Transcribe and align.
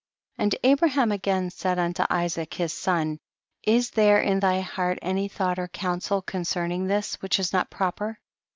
53. 0.37 0.43
And 0.43 0.55
Abraham 0.73 1.11
again 1.11 1.49
said 1.51 1.77
unto 1.77 2.01
Isaac 2.09 2.55
his 2.55 2.73
son, 2.73 3.19
is 3.61 3.91
there 3.91 4.19
in 4.19 4.39
thy 4.39 4.61
heart 4.61 4.97
any 4.99 5.27
thought 5.27 5.59
or 5.59 5.67
counsel 5.67 6.23
concerning 6.23 6.87
this, 6.87 7.21
which 7.21 7.37
is 7.37 7.53
not 7.53 7.69
proper 7.69 8.17